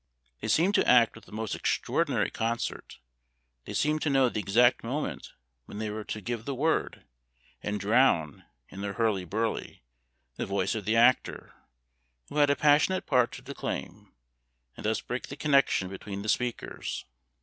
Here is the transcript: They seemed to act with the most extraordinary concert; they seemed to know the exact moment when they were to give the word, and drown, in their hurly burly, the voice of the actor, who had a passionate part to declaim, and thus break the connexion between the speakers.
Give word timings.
They 0.39 0.47
seemed 0.47 0.73
to 0.73 0.87
act 0.89 1.13
with 1.15 1.25
the 1.25 1.31
most 1.31 1.53
extraordinary 1.53 2.31
concert; 2.31 2.97
they 3.65 3.75
seemed 3.75 4.01
to 4.01 4.09
know 4.09 4.29
the 4.29 4.39
exact 4.39 4.83
moment 4.83 5.33
when 5.65 5.77
they 5.77 5.91
were 5.91 6.03
to 6.05 6.19
give 6.21 6.45
the 6.45 6.55
word, 6.55 7.05
and 7.61 7.79
drown, 7.79 8.43
in 8.69 8.81
their 8.81 8.93
hurly 8.93 9.25
burly, 9.25 9.83
the 10.37 10.47
voice 10.47 10.73
of 10.73 10.85
the 10.85 10.95
actor, 10.95 11.53
who 12.29 12.37
had 12.37 12.49
a 12.49 12.55
passionate 12.55 13.05
part 13.05 13.31
to 13.33 13.43
declaim, 13.43 14.11
and 14.75 14.87
thus 14.87 15.01
break 15.01 15.27
the 15.27 15.35
connexion 15.35 15.87
between 15.87 16.23
the 16.23 16.29
speakers. 16.29 17.05